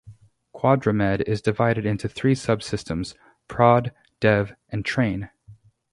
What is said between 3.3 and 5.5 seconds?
prod, dev, and train.